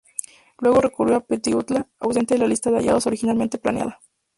[0.57, 3.99] Luego recurrió a Petliura, ausente de la lista de aliados originalmente planeada.